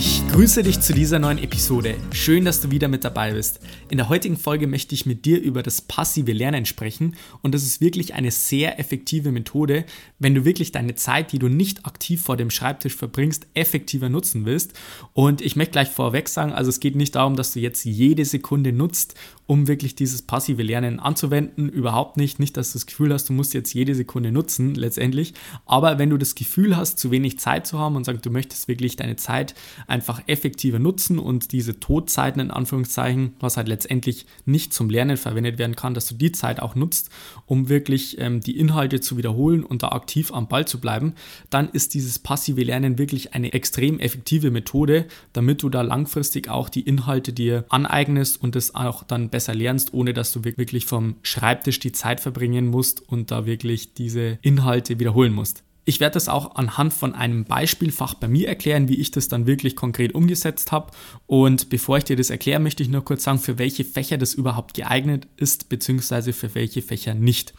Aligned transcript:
Ich 0.00 0.22
grüße 0.28 0.62
dich 0.62 0.78
zu 0.78 0.94
dieser 0.94 1.18
neuen 1.18 1.38
Episode. 1.38 1.96
Schön, 2.12 2.44
dass 2.44 2.60
du 2.60 2.70
wieder 2.70 2.86
mit 2.86 3.02
dabei 3.02 3.32
bist. 3.32 3.58
In 3.90 3.96
der 3.96 4.08
heutigen 4.08 4.36
Folge 4.36 4.68
möchte 4.68 4.94
ich 4.94 5.06
mit 5.06 5.24
dir 5.24 5.40
über 5.42 5.60
das 5.60 5.80
passive 5.80 6.30
Lernen 6.30 6.66
sprechen 6.66 7.16
und 7.42 7.52
das 7.52 7.64
ist 7.64 7.80
wirklich 7.80 8.14
eine 8.14 8.30
sehr 8.30 8.78
effektive 8.78 9.32
Methode, 9.32 9.84
wenn 10.20 10.36
du 10.36 10.44
wirklich 10.44 10.70
deine 10.70 10.94
Zeit, 10.94 11.32
die 11.32 11.40
du 11.40 11.48
nicht 11.48 11.84
aktiv 11.84 12.22
vor 12.22 12.36
dem 12.36 12.50
Schreibtisch 12.50 12.94
verbringst, 12.94 13.48
effektiver 13.54 14.08
nutzen 14.08 14.44
willst. 14.44 14.72
Und 15.14 15.40
ich 15.40 15.56
möchte 15.56 15.72
gleich 15.72 15.88
vorweg 15.88 16.28
sagen, 16.28 16.52
also 16.52 16.68
es 16.68 16.78
geht 16.78 16.94
nicht 16.94 17.16
darum, 17.16 17.34
dass 17.34 17.52
du 17.52 17.58
jetzt 17.58 17.84
jede 17.84 18.24
Sekunde 18.24 18.72
nutzt, 18.72 19.16
um 19.48 19.66
wirklich 19.66 19.96
dieses 19.96 20.22
passive 20.22 20.62
Lernen 20.62 21.00
anzuwenden. 21.00 21.70
Überhaupt 21.70 22.18
nicht. 22.18 22.38
Nicht, 22.38 22.56
dass 22.58 22.72
du 22.72 22.78
das 22.78 22.84
Gefühl 22.86 23.14
hast, 23.14 23.30
du 23.30 23.32
musst 23.32 23.54
jetzt 23.54 23.72
jede 23.72 23.94
Sekunde 23.94 24.30
nutzen, 24.30 24.74
letztendlich. 24.74 25.32
Aber 25.64 25.98
wenn 25.98 26.10
du 26.10 26.18
das 26.18 26.34
Gefühl 26.34 26.76
hast, 26.76 26.98
zu 26.98 27.10
wenig 27.10 27.38
Zeit 27.38 27.66
zu 27.66 27.78
haben 27.78 27.96
und 27.96 28.04
sagst, 28.04 28.26
du 28.26 28.30
möchtest 28.30 28.68
wirklich 28.68 28.96
deine 28.96 29.16
Zeit 29.16 29.54
einfach 29.88 30.22
effektiver 30.26 30.78
nutzen 30.78 31.18
und 31.18 31.52
diese 31.52 31.80
Todzeiten 31.80 32.40
in 32.40 32.50
Anführungszeichen, 32.50 33.34
was 33.40 33.56
halt 33.56 33.66
letztendlich 33.66 34.26
nicht 34.44 34.72
zum 34.72 34.90
Lernen 34.90 35.16
verwendet 35.16 35.58
werden 35.58 35.74
kann, 35.74 35.94
dass 35.94 36.06
du 36.06 36.14
die 36.14 36.30
Zeit 36.30 36.60
auch 36.60 36.76
nutzt, 36.76 37.10
um 37.46 37.68
wirklich 37.68 38.20
ähm, 38.20 38.40
die 38.40 38.58
Inhalte 38.58 39.00
zu 39.00 39.16
wiederholen 39.16 39.64
und 39.64 39.82
da 39.82 39.88
aktiv 39.88 40.32
am 40.32 40.46
Ball 40.46 40.68
zu 40.68 40.80
bleiben, 40.80 41.14
dann 41.50 41.68
ist 41.68 41.94
dieses 41.94 42.18
passive 42.20 42.62
Lernen 42.62 42.98
wirklich 42.98 43.34
eine 43.34 43.52
extrem 43.52 43.98
effektive 43.98 44.50
Methode, 44.50 45.06
damit 45.32 45.62
du 45.62 45.68
da 45.68 45.82
langfristig 45.82 46.48
auch 46.48 46.68
die 46.68 46.82
Inhalte 46.82 47.32
dir 47.32 47.64
aneignest 47.70 48.40
und 48.40 48.54
das 48.54 48.74
auch 48.74 49.02
dann 49.02 49.30
besser 49.30 49.48
besser 49.48 49.54
lernst, 49.54 49.94
ohne 49.94 50.12
dass 50.12 50.32
du 50.32 50.44
wirklich 50.44 50.84
vom 50.84 51.16
Schreibtisch 51.22 51.78
die 51.78 51.92
Zeit 51.92 52.20
verbringen 52.20 52.66
musst 52.66 53.08
und 53.08 53.30
da 53.30 53.46
wirklich 53.46 53.94
diese 53.94 54.38
Inhalte 54.42 54.98
wiederholen 54.98 55.32
musst. 55.32 55.64
Ich 55.88 56.00
werde 56.00 56.12
das 56.12 56.28
auch 56.28 56.56
anhand 56.56 56.92
von 56.92 57.14
einem 57.14 57.44
Beispielfach 57.46 58.12
bei 58.12 58.28
mir 58.28 58.46
erklären, 58.46 58.88
wie 58.90 58.96
ich 58.96 59.10
das 59.10 59.28
dann 59.28 59.46
wirklich 59.46 59.74
konkret 59.74 60.14
umgesetzt 60.14 60.70
habe. 60.70 60.92
Und 61.26 61.70
bevor 61.70 61.96
ich 61.96 62.04
dir 62.04 62.14
das 62.14 62.28
erkläre, 62.28 62.60
möchte 62.60 62.82
ich 62.82 62.90
nur 62.90 63.02
kurz 63.06 63.24
sagen, 63.24 63.38
für 63.38 63.56
welche 63.56 63.84
Fächer 63.84 64.18
das 64.18 64.34
überhaupt 64.34 64.74
geeignet 64.74 65.28
ist, 65.38 65.70
beziehungsweise 65.70 66.34
für 66.34 66.54
welche 66.54 66.82
Fächer 66.82 67.14
nicht. 67.14 67.54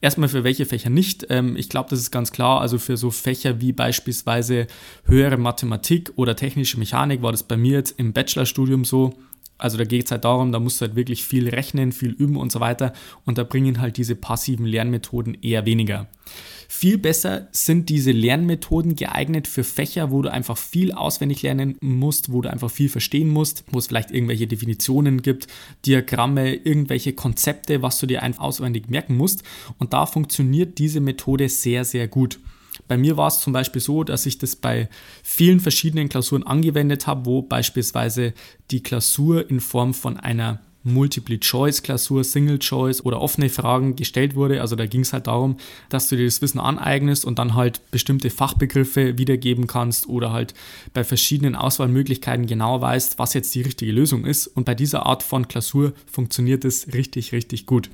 Erstmal 0.00 0.30
für 0.30 0.42
welche 0.42 0.64
Fächer 0.64 0.88
nicht. 0.88 1.26
Ähm, 1.28 1.54
ich 1.54 1.68
glaube, 1.68 1.90
das 1.90 1.98
ist 1.98 2.10
ganz 2.10 2.32
klar. 2.32 2.62
Also 2.62 2.78
für 2.78 2.96
so 2.96 3.10
Fächer 3.10 3.60
wie 3.60 3.72
beispielsweise 3.72 4.68
höhere 5.04 5.36
Mathematik 5.36 6.12
oder 6.16 6.34
technische 6.34 6.78
Mechanik 6.78 7.20
war 7.20 7.32
das 7.32 7.42
bei 7.42 7.58
mir 7.58 7.74
jetzt 7.74 7.98
im 7.98 8.14
Bachelorstudium 8.14 8.86
so. 8.86 9.12
Also 9.58 9.76
da 9.76 9.84
geht 9.84 10.06
es 10.06 10.10
halt 10.10 10.24
darum, 10.24 10.50
da 10.50 10.60
musst 10.60 10.80
du 10.80 10.86
halt 10.86 10.96
wirklich 10.96 11.24
viel 11.24 11.50
rechnen, 11.50 11.92
viel 11.92 12.12
üben 12.12 12.38
und 12.38 12.52
so 12.52 12.60
weiter. 12.60 12.94
Und 13.26 13.36
da 13.36 13.44
bringen 13.44 13.82
halt 13.82 13.98
diese 13.98 14.16
passiven 14.16 14.64
Lernmethoden 14.64 15.36
eher 15.42 15.66
weniger. 15.66 16.08
Viel 16.68 16.98
besser 16.98 17.48
sind 17.52 17.88
diese 17.88 18.12
Lernmethoden 18.12 18.96
geeignet 18.96 19.46
für 19.46 19.64
Fächer, 19.64 20.10
wo 20.10 20.22
du 20.22 20.30
einfach 20.30 20.56
viel 20.56 20.92
auswendig 20.92 21.42
lernen 21.42 21.76
musst, 21.80 22.32
wo 22.32 22.40
du 22.42 22.50
einfach 22.50 22.70
viel 22.70 22.88
verstehen 22.88 23.28
musst, 23.28 23.64
wo 23.70 23.78
es 23.78 23.86
vielleicht 23.86 24.10
irgendwelche 24.10 24.46
Definitionen 24.46 25.22
gibt, 25.22 25.46
Diagramme, 25.84 26.54
irgendwelche 26.54 27.12
Konzepte, 27.12 27.82
was 27.82 27.98
du 27.98 28.06
dir 28.06 28.22
einfach 28.22 28.42
auswendig 28.42 28.88
merken 28.88 29.16
musst. 29.16 29.42
Und 29.78 29.92
da 29.92 30.06
funktioniert 30.06 30.78
diese 30.78 31.00
Methode 31.00 31.48
sehr, 31.48 31.84
sehr 31.84 32.08
gut. 32.08 32.38
Bei 32.88 32.96
mir 32.96 33.16
war 33.16 33.28
es 33.28 33.40
zum 33.40 33.52
Beispiel 33.52 33.80
so, 33.80 34.04
dass 34.04 34.26
ich 34.26 34.38
das 34.38 34.56
bei 34.56 34.88
vielen 35.22 35.60
verschiedenen 35.60 36.08
Klausuren 36.08 36.42
angewendet 36.42 37.06
habe, 37.06 37.26
wo 37.26 37.42
beispielsweise 37.42 38.34
die 38.70 38.82
Klausur 38.82 39.48
in 39.50 39.60
Form 39.60 39.94
von 39.94 40.16
einer 40.16 40.60
Multiple-Choice-Klausur, 40.86 42.24
Single-Choice 42.24 43.04
oder 43.04 43.20
offene 43.20 43.48
Fragen 43.48 43.96
gestellt 43.96 44.34
wurde. 44.34 44.60
Also 44.60 44.76
da 44.76 44.86
ging 44.86 45.02
es 45.02 45.12
halt 45.12 45.26
darum, 45.26 45.56
dass 45.88 46.08
du 46.08 46.16
dir 46.16 46.24
das 46.24 46.40
Wissen 46.40 46.60
aneignest 46.60 47.24
und 47.24 47.38
dann 47.38 47.54
halt 47.54 47.80
bestimmte 47.90 48.30
Fachbegriffe 48.30 49.18
wiedergeben 49.18 49.66
kannst 49.66 50.08
oder 50.08 50.32
halt 50.32 50.54
bei 50.94 51.04
verschiedenen 51.04 51.56
Auswahlmöglichkeiten 51.56 52.46
genau 52.46 52.80
weißt, 52.80 53.18
was 53.18 53.34
jetzt 53.34 53.54
die 53.54 53.62
richtige 53.62 53.92
Lösung 53.92 54.24
ist. 54.24 54.46
Und 54.46 54.64
bei 54.64 54.74
dieser 54.74 55.06
Art 55.06 55.22
von 55.22 55.48
Klausur 55.48 55.92
funktioniert 56.10 56.64
es 56.64 56.94
richtig, 56.94 57.32
richtig 57.32 57.66
gut. 57.66 57.90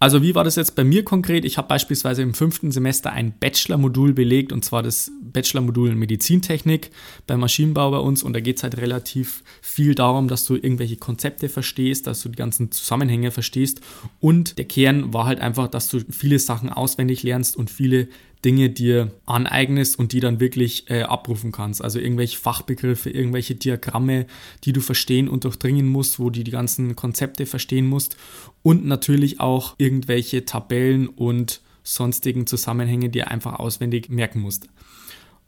Also 0.00 0.22
wie 0.22 0.36
war 0.36 0.44
das 0.44 0.54
jetzt 0.54 0.76
bei 0.76 0.84
mir 0.84 1.04
konkret? 1.04 1.44
Ich 1.44 1.58
habe 1.58 1.66
beispielsweise 1.66 2.22
im 2.22 2.32
fünften 2.32 2.70
Semester 2.70 3.12
ein 3.12 3.32
Bachelor-Modul 3.32 4.14
belegt 4.14 4.52
und 4.52 4.64
zwar 4.64 4.84
das 4.84 5.10
Bachelor-Modul 5.22 5.96
Medizintechnik 5.96 6.90
beim 7.26 7.40
Maschinenbau 7.40 7.90
bei 7.90 7.98
uns 7.98 8.22
und 8.22 8.32
da 8.32 8.38
geht 8.38 8.58
es 8.58 8.62
halt 8.62 8.76
relativ 8.76 9.42
viel 9.60 9.96
darum, 9.96 10.28
dass 10.28 10.44
du 10.44 10.54
irgendwelche 10.54 10.98
Konzepte 10.98 11.48
verstehst, 11.48 12.06
dass 12.06 12.22
du 12.22 12.28
die 12.28 12.36
ganzen 12.36 12.70
Zusammenhänge 12.70 13.32
verstehst 13.32 13.80
und 14.20 14.58
der 14.58 14.66
Kern 14.66 15.12
war 15.12 15.26
halt 15.26 15.40
einfach, 15.40 15.66
dass 15.66 15.88
du 15.88 15.98
viele 16.10 16.38
Sachen 16.38 16.68
auswendig 16.70 17.24
lernst 17.24 17.56
und 17.56 17.68
viele 17.68 18.08
Dinge 18.44 18.70
dir 18.70 19.10
aneignest 19.26 19.98
und 19.98 20.12
die 20.12 20.20
dann 20.20 20.40
wirklich 20.40 20.88
äh, 20.90 21.02
abrufen 21.02 21.52
kannst. 21.52 21.82
Also 21.82 21.98
irgendwelche 21.98 22.38
Fachbegriffe, 22.38 23.10
irgendwelche 23.10 23.54
Diagramme, 23.54 24.26
die 24.64 24.72
du 24.72 24.80
verstehen 24.80 25.28
und 25.28 25.44
durchdringen 25.44 25.88
musst, 25.88 26.18
wo 26.18 26.30
du 26.30 26.42
die 26.42 26.50
ganzen 26.50 26.94
Konzepte 26.96 27.46
verstehen 27.46 27.86
musst 27.86 28.16
und 28.62 28.86
natürlich 28.86 29.40
auch 29.40 29.74
irgendwelche 29.78 30.44
Tabellen 30.44 31.08
und 31.08 31.60
sonstigen 31.82 32.46
Zusammenhänge, 32.46 33.08
die 33.08 33.20
du 33.20 33.26
einfach 33.26 33.58
auswendig 33.58 34.08
merken 34.08 34.40
musst. 34.40 34.68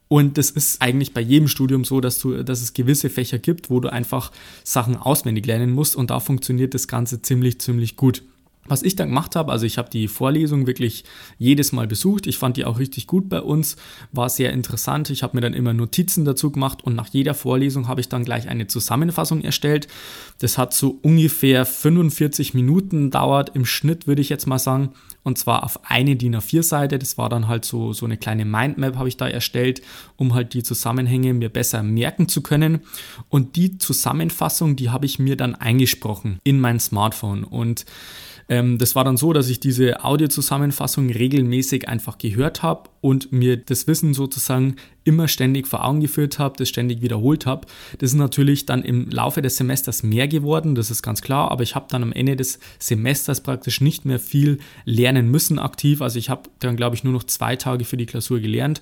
Und 0.08 0.38
das 0.38 0.50
ist 0.50 0.82
eigentlich 0.82 1.14
bei 1.14 1.20
jedem 1.20 1.46
Studium 1.46 1.84
so, 1.84 2.00
dass, 2.00 2.18
du, 2.18 2.42
dass 2.42 2.60
es 2.62 2.72
gewisse 2.72 3.10
Fächer 3.10 3.38
gibt, 3.38 3.70
wo 3.70 3.78
du 3.78 3.92
einfach 3.92 4.32
Sachen 4.64 4.96
auswendig 4.96 5.46
lernen 5.46 5.70
musst 5.70 5.94
und 5.94 6.10
da 6.10 6.18
funktioniert 6.18 6.74
das 6.74 6.88
Ganze 6.88 7.22
ziemlich, 7.22 7.60
ziemlich 7.60 7.94
gut. 7.94 8.24
Was 8.66 8.82
ich 8.82 8.94
dann 8.94 9.08
gemacht 9.08 9.36
habe, 9.36 9.50
also 9.50 9.66
ich 9.66 9.78
habe 9.78 9.90
die 9.90 10.06
Vorlesung 10.06 10.66
wirklich 10.66 11.04
jedes 11.38 11.72
Mal 11.72 11.86
besucht. 11.88 12.26
Ich 12.26 12.38
fand 12.38 12.56
die 12.56 12.64
auch 12.64 12.78
richtig 12.78 13.06
gut 13.06 13.28
bei 13.28 13.40
uns, 13.40 13.76
war 14.12 14.28
sehr 14.28 14.52
interessant. 14.52 15.10
Ich 15.10 15.22
habe 15.22 15.36
mir 15.36 15.40
dann 15.40 15.54
immer 15.54 15.72
Notizen 15.72 16.24
dazu 16.24 16.52
gemacht 16.52 16.84
und 16.84 16.94
nach 16.94 17.08
jeder 17.08 17.34
Vorlesung 17.34 17.88
habe 17.88 18.00
ich 18.00 18.08
dann 18.08 18.24
gleich 18.24 18.48
eine 18.48 18.66
Zusammenfassung 18.66 19.40
erstellt. 19.40 19.88
Das 20.38 20.58
hat 20.58 20.74
so 20.74 20.98
ungefähr 21.02 21.64
45 21.64 22.54
Minuten 22.54 23.10
dauert 23.10 23.56
im 23.56 23.64
Schnitt, 23.64 24.06
würde 24.06 24.20
ich 24.20 24.28
jetzt 24.28 24.46
mal 24.46 24.58
sagen. 24.58 24.90
Und 25.22 25.36
zwar 25.36 25.64
auf 25.64 25.90
eine 25.90 26.16
DIN 26.16 26.36
A4-Seite. 26.36 26.98
Das 26.98 27.18
war 27.18 27.28
dann 27.28 27.48
halt 27.48 27.64
so, 27.64 27.92
so 27.92 28.06
eine 28.06 28.16
kleine 28.16 28.44
Mindmap 28.44 28.96
habe 28.96 29.08
ich 29.08 29.16
da 29.16 29.28
erstellt, 29.28 29.82
um 30.16 30.34
halt 30.34 30.54
die 30.54 30.62
Zusammenhänge 30.62 31.34
mir 31.34 31.48
besser 31.48 31.82
merken 31.82 32.28
zu 32.28 32.42
können. 32.42 32.80
Und 33.28 33.56
die 33.56 33.78
Zusammenfassung, 33.78 34.76
die 34.76 34.90
habe 34.90 35.06
ich 35.06 35.18
mir 35.18 35.36
dann 35.36 35.54
eingesprochen 35.54 36.38
in 36.44 36.60
mein 36.60 36.80
Smartphone. 36.80 37.44
Und 37.44 37.84
ähm, 38.50 38.78
das 38.78 38.96
war 38.96 39.04
dann 39.04 39.16
so, 39.16 39.32
dass 39.32 39.48
ich 39.48 39.60
diese 39.60 40.04
Audiozusammenfassung 40.04 41.08
regelmäßig 41.08 41.88
einfach 41.88 42.18
gehört 42.18 42.64
habe 42.64 42.90
und 43.00 43.30
mir 43.30 43.56
das 43.56 43.86
Wissen 43.86 44.12
sozusagen 44.12 44.74
immer 45.10 45.26
ständig 45.26 45.66
vor 45.66 45.84
Augen 45.84 46.00
geführt 46.00 46.38
habe, 46.38 46.56
das 46.56 46.68
ständig 46.68 47.02
wiederholt 47.02 47.46
habe. 47.46 47.66
Das 47.98 48.10
ist 48.10 48.16
natürlich 48.16 48.64
dann 48.64 48.84
im 48.84 49.10
Laufe 49.10 49.42
des 49.42 49.56
Semesters 49.56 50.04
mehr 50.04 50.28
geworden, 50.28 50.76
das 50.76 50.92
ist 50.92 51.02
ganz 51.02 51.20
klar, 51.20 51.50
aber 51.50 51.64
ich 51.64 51.74
habe 51.74 51.86
dann 51.90 52.04
am 52.04 52.12
Ende 52.12 52.36
des 52.36 52.60
Semesters 52.78 53.40
praktisch 53.40 53.80
nicht 53.80 54.04
mehr 54.04 54.20
viel 54.20 54.58
lernen 54.84 55.28
müssen 55.28 55.58
aktiv. 55.58 56.00
Also 56.00 56.20
ich 56.20 56.30
habe 56.30 56.44
dann, 56.60 56.76
glaube 56.76 56.94
ich, 56.94 57.02
nur 57.02 57.12
noch 57.12 57.24
zwei 57.24 57.56
Tage 57.56 57.84
für 57.84 57.96
die 57.96 58.06
Klausur 58.06 58.38
gelernt 58.38 58.80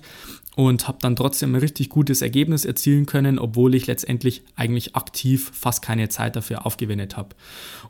und 0.59 0.89
habe 0.89 0.97
dann 1.01 1.15
trotzdem 1.15 1.55
ein 1.55 1.61
richtig 1.61 1.87
gutes 1.87 2.21
Ergebnis 2.21 2.65
erzielen 2.65 3.05
können, 3.05 3.39
obwohl 3.39 3.75
ich 3.75 3.87
letztendlich 3.87 4.41
eigentlich 4.57 4.93
aktiv 4.93 5.51
fast 5.53 5.81
keine 5.81 6.09
Zeit 6.09 6.35
dafür 6.35 6.65
aufgewendet 6.65 7.15
habe. 7.15 7.29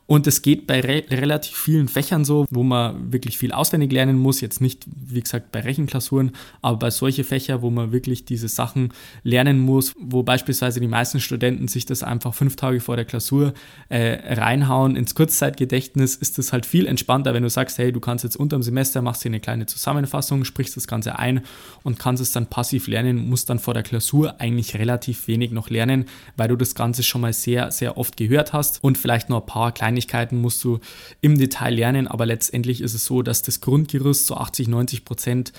Und 0.06 0.28
es 0.28 0.40
geht 0.40 0.68
bei 0.68 0.80
re 0.80 1.02
relativ 1.10 1.56
vielen 1.56 1.88
Fächern 1.88 2.24
so, 2.24 2.46
wo 2.48 2.62
man 2.62 3.12
wirklich 3.12 3.38
viel 3.38 3.50
auswendig 3.50 3.90
lernen 3.90 4.18
muss, 4.18 4.40
jetzt 4.40 4.60
nicht, 4.60 4.84
wie 4.86 5.20
gesagt, 5.20 5.50
bei 5.50 5.60
Rechenklausuren, 5.60 6.30
aber 6.62 6.78
bei 6.78 6.90
solchen 6.90 7.24
Fächern, 7.24 7.60
wo 7.62 7.70
man 7.70 7.90
wirklich 7.90 8.24
diese 8.30 8.48
Sachen 8.48 8.94
lernen 9.22 9.58
muss, 9.58 9.92
wo 10.00 10.22
beispielsweise 10.22 10.80
die 10.80 10.88
meisten 10.88 11.20
Studenten 11.20 11.68
sich 11.68 11.84
das 11.84 12.02
einfach 12.02 12.32
fünf 12.32 12.56
Tage 12.56 12.80
vor 12.80 12.96
der 12.96 13.04
Klausur 13.04 13.52
äh, 13.88 14.34
reinhauen. 14.34 14.96
Ins 14.96 15.14
Kurzzeitgedächtnis, 15.14 16.16
ist 16.16 16.38
es 16.38 16.52
halt 16.52 16.64
viel 16.64 16.86
entspannter, 16.86 17.34
wenn 17.34 17.42
du 17.42 17.50
sagst, 17.50 17.76
hey, 17.78 17.92
du 17.92 18.00
kannst 18.00 18.24
jetzt 18.24 18.36
unter 18.36 18.56
dem 18.56 18.62
Semester, 18.62 19.02
machst 19.02 19.24
dir 19.24 19.28
eine 19.28 19.40
kleine 19.40 19.66
Zusammenfassung, 19.66 20.44
sprichst 20.44 20.76
das 20.76 20.86
Ganze 20.86 21.18
ein 21.18 21.42
und 21.82 21.98
kannst 21.98 22.22
es 22.22 22.32
dann 22.32 22.46
passiv 22.46 22.86
lernen, 22.86 23.28
musst 23.28 23.50
dann 23.50 23.58
vor 23.58 23.74
der 23.74 23.82
Klausur 23.82 24.40
eigentlich 24.40 24.76
relativ 24.76 25.28
wenig 25.28 25.50
noch 25.50 25.68
lernen, 25.68 26.06
weil 26.36 26.48
du 26.48 26.56
das 26.56 26.74
Ganze 26.74 27.02
schon 27.02 27.20
mal 27.20 27.32
sehr, 27.32 27.70
sehr 27.70 27.98
oft 27.98 28.16
gehört 28.16 28.52
hast. 28.52 28.82
Und 28.82 28.96
vielleicht 28.96 29.28
noch 29.28 29.40
ein 29.40 29.46
paar 29.46 29.72
Kleinigkeiten 29.72 30.40
musst 30.40 30.62
du 30.64 30.78
im 31.20 31.36
Detail 31.36 31.74
lernen, 31.74 32.06
aber 32.06 32.26
letztendlich 32.26 32.80
ist 32.80 32.94
es 32.94 33.04
so, 33.04 33.22
dass 33.22 33.42
das 33.42 33.60
Grundgerüst 33.60 34.26
zu 34.26 34.34
so 34.34 34.40
80, 34.40 34.68
90 34.68 35.04
Prozent 35.04 35.52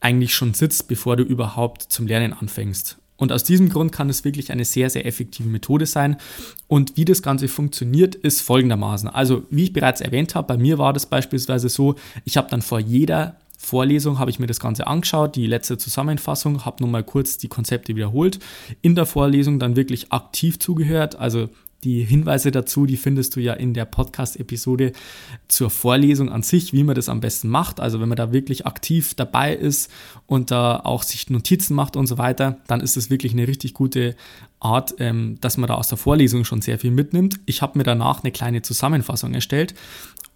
eigentlich 0.00 0.34
schon 0.34 0.54
sitzt, 0.54 0.88
bevor 0.88 1.16
du 1.16 1.22
überhaupt 1.22 1.82
zum 1.82 2.06
Lernen 2.06 2.32
anfängst. 2.32 2.98
Und 3.16 3.32
aus 3.32 3.44
diesem 3.44 3.68
Grund 3.68 3.92
kann 3.92 4.08
es 4.08 4.24
wirklich 4.24 4.50
eine 4.50 4.64
sehr, 4.64 4.88
sehr 4.88 5.04
effektive 5.04 5.48
Methode 5.48 5.84
sein. 5.84 6.16
Und 6.68 6.96
wie 6.96 7.04
das 7.04 7.22
Ganze 7.22 7.48
funktioniert, 7.48 8.14
ist 8.14 8.40
folgendermaßen. 8.40 9.10
Also, 9.10 9.44
wie 9.50 9.64
ich 9.64 9.74
bereits 9.74 10.00
erwähnt 10.00 10.34
habe, 10.34 10.48
bei 10.48 10.56
mir 10.56 10.78
war 10.78 10.94
das 10.94 11.04
beispielsweise 11.04 11.68
so, 11.68 11.96
ich 12.24 12.38
habe 12.38 12.48
dann 12.48 12.62
vor 12.62 12.80
jeder 12.80 13.36
Vorlesung 13.62 14.18
habe 14.18 14.30
ich 14.30 14.38
mir 14.38 14.46
das 14.46 14.58
Ganze 14.58 14.86
angeschaut, 14.86 15.36
die 15.36 15.46
letzte 15.46 15.76
Zusammenfassung, 15.76 16.64
habe 16.64 16.82
nochmal 16.82 17.04
kurz 17.04 17.36
die 17.36 17.48
Konzepte 17.48 17.94
wiederholt. 17.94 18.38
In 18.80 18.94
der 18.94 19.04
Vorlesung 19.04 19.58
dann 19.58 19.76
wirklich 19.76 20.12
aktiv 20.12 20.58
zugehört, 20.58 21.16
also 21.16 21.50
die 21.84 22.04
Hinweise 22.04 22.50
dazu, 22.50 22.84
die 22.86 22.96
findest 22.96 23.36
du 23.36 23.40
ja 23.40 23.54
in 23.54 23.72
der 23.72 23.86
Podcast-Episode 23.86 24.92
zur 25.48 25.70
Vorlesung 25.70 26.30
an 26.30 26.42
sich, 26.42 26.72
wie 26.72 26.84
man 26.84 26.94
das 26.94 27.08
am 27.08 27.20
besten 27.20 27.48
macht. 27.48 27.80
Also 27.80 28.00
wenn 28.00 28.08
man 28.08 28.16
da 28.16 28.32
wirklich 28.32 28.66
aktiv 28.66 29.14
dabei 29.14 29.54
ist 29.54 29.90
und 30.26 30.50
da 30.50 30.80
auch 30.80 31.02
sich 31.02 31.30
Notizen 31.30 31.74
macht 31.74 31.96
und 31.96 32.06
so 32.06 32.18
weiter, 32.18 32.58
dann 32.66 32.80
ist 32.80 32.96
es 32.96 33.08
wirklich 33.08 33.32
eine 33.32 33.48
richtig 33.48 33.74
gute 33.74 34.14
Art, 34.60 34.94
ähm, 34.98 35.38
dass 35.40 35.56
man 35.56 35.68
da 35.68 35.74
aus 35.74 35.88
der 35.88 35.96
Vorlesung 35.96 36.44
schon 36.44 36.60
sehr 36.60 36.78
viel 36.78 36.90
mitnimmt. 36.90 37.40
Ich 37.46 37.62
habe 37.62 37.78
mir 37.78 37.84
danach 37.84 38.22
eine 38.22 38.30
kleine 38.30 38.60
Zusammenfassung 38.60 39.32
erstellt 39.32 39.74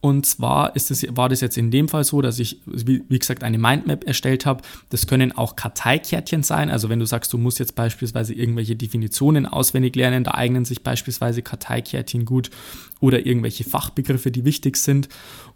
und 0.04 0.26
zwar 0.26 0.76
ist 0.76 0.90
es, 0.90 1.06
war 1.16 1.30
das 1.30 1.40
jetzt 1.40 1.56
in 1.56 1.70
dem 1.70 1.88
Fall 1.88 2.04
so, 2.04 2.20
dass 2.20 2.38
ich, 2.38 2.60
wie, 2.66 3.02
wie 3.08 3.18
gesagt, 3.18 3.42
eine 3.42 3.56
Mindmap 3.56 4.04
erstellt 4.04 4.44
habe. 4.44 4.62
Das 4.90 5.06
können 5.06 5.32
auch 5.32 5.56
Karteikärtchen 5.56 6.42
sein. 6.42 6.68
Also 6.68 6.90
wenn 6.90 6.98
du 6.98 7.06
sagst, 7.06 7.32
du 7.32 7.38
musst 7.38 7.58
jetzt 7.58 7.74
beispielsweise 7.74 8.34
irgendwelche 8.34 8.76
Definitionen 8.76 9.46
auswendig 9.46 9.96
lernen, 9.96 10.22
da 10.22 10.32
eignen 10.32 10.66
sich 10.66 10.82
beispielsweise 10.82 11.40
Karteikärtchen 11.40 12.26
gut 12.26 12.50
oder 13.00 13.24
irgendwelche 13.24 13.64
Fachbegriffe, 13.64 14.30
die 14.30 14.44
wichtig 14.44 14.76
sind. 14.76 15.08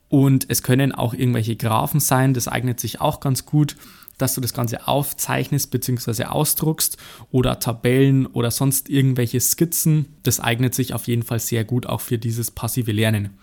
Und 0.09 0.47
es 0.49 0.63
können 0.63 0.93
auch 0.93 1.13
irgendwelche 1.13 1.55
Graphen 1.55 2.01
sein, 2.01 2.33
das 2.33 2.49
eignet 2.49 2.81
sich 2.81 3.03
auch 3.03 3.21
ganz 3.21 3.45
gut 3.45 3.77
dass 4.17 4.35
du 4.35 4.41
das 4.41 4.53
Ganze 4.53 4.89
aufzeichnest 4.89 5.71
bzw. 5.71 6.25
ausdruckst 6.25 6.97
oder 7.31 7.61
Tabellen 7.61 8.27
oder 8.27 8.51
sonst 8.51 8.89
irgendwelche 8.89 9.39
Skizzen. 9.39 10.07
Das 10.25 10.41
eignet 10.41 10.75
sich 10.75 10.93
auf 10.93 11.07
jeden 11.07 11.23
Fall 11.23 11.39
sehr 11.39 11.63
gut 11.63 11.87
auch 11.87 12.01
für 12.01 12.19
dieses 12.19 12.51
passive 12.51 12.91
Lernen. 12.91 13.39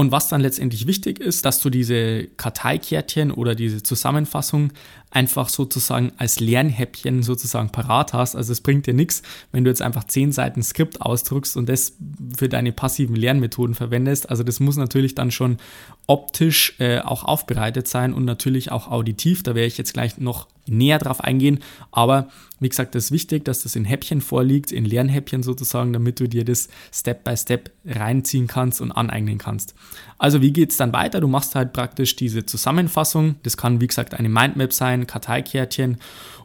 Und 0.00 0.12
was 0.12 0.30
dann 0.30 0.40
letztendlich 0.40 0.86
wichtig 0.86 1.20
ist, 1.20 1.44
dass 1.44 1.60
du 1.60 1.68
diese 1.68 2.24
Karteikärtchen 2.38 3.30
oder 3.30 3.54
diese 3.54 3.82
Zusammenfassung 3.82 4.72
einfach 5.10 5.50
sozusagen 5.50 6.12
als 6.16 6.40
Lernhäppchen 6.40 7.22
sozusagen 7.22 7.68
parat 7.68 8.14
hast. 8.14 8.34
Also 8.34 8.50
es 8.50 8.62
bringt 8.62 8.86
dir 8.86 8.94
nichts, 8.94 9.20
wenn 9.52 9.62
du 9.62 9.70
jetzt 9.70 9.82
einfach 9.82 10.04
zehn 10.04 10.32
Seiten 10.32 10.62
Skript 10.62 11.02
ausdruckst 11.02 11.54
und 11.58 11.68
das 11.68 11.98
für 12.34 12.48
deine 12.48 12.72
passiven 12.72 13.14
Lernmethoden 13.14 13.74
verwendest. 13.74 14.30
Also 14.30 14.42
das 14.42 14.58
muss 14.58 14.78
natürlich 14.78 15.14
dann 15.14 15.30
schon 15.30 15.58
optisch 16.06 16.76
äh, 16.78 17.00
auch 17.00 17.24
aufbereitet 17.24 17.86
sein 17.86 18.14
und 18.14 18.24
natürlich 18.24 18.72
auch 18.72 18.90
auditiv. 18.90 19.42
Da 19.42 19.54
werde 19.54 19.66
ich 19.66 19.76
jetzt 19.76 19.92
gleich 19.92 20.16
noch 20.16 20.48
näher 20.70 20.98
drauf 20.98 21.22
eingehen. 21.22 21.60
Aber 21.90 22.28
wie 22.60 22.68
gesagt, 22.68 22.94
es 22.94 23.06
ist 23.06 23.12
wichtig, 23.12 23.44
dass 23.44 23.62
das 23.62 23.76
in 23.76 23.84
Häppchen 23.84 24.20
vorliegt, 24.20 24.70
in 24.70 24.84
Lernhäppchen 24.84 25.42
sozusagen, 25.42 25.92
damit 25.92 26.20
du 26.20 26.28
dir 26.28 26.44
das 26.44 26.68
Step 26.92 27.24
by 27.24 27.36
Step 27.36 27.70
reinziehen 27.84 28.46
kannst 28.46 28.80
und 28.80 28.92
aneignen 28.92 29.38
kannst. 29.38 29.74
Also 30.18 30.42
wie 30.42 30.52
geht 30.52 30.70
es 30.70 30.76
dann 30.76 30.92
weiter? 30.92 31.20
Du 31.20 31.28
machst 31.28 31.54
halt 31.54 31.72
praktisch 31.72 32.16
diese 32.16 32.44
Zusammenfassung. 32.44 33.36
Das 33.42 33.56
kann 33.56 33.80
wie 33.80 33.86
gesagt 33.86 34.14
eine 34.14 34.28
Mindmap 34.28 34.72
sein, 34.72 35.06
Karteikärtchen 35.06 35.98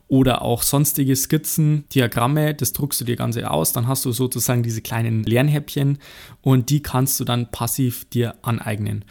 oder 0.07 0.43
auch 0.43 0.61
sonstige 0.61 1.15
Skizzen, 1.15 1.85
Diagramme, 1.93 2.53
das 2.53 2.73
druckst 2.73 3.01
du 3.01 3.05
dir 3.05 3.15
ganze 3.15 3.49
aus, 3.49 3.73
dann 3.73 3.87
hast 3.87 4.05
du 4.05 4.11
sozusagen 4.11 4.61
diese 4.61 4.81
kleinen 4.81 5.23
Lernhäppchen 5.23 5.97
und 6.41 6.69
die 6.69 6.81
kannst 6.83 7.19
du 7.19 7.23
dann 7.23 7.49
passiv 7.49 8.05
dir 8.05 8.35
aneignen. 8.43 9.03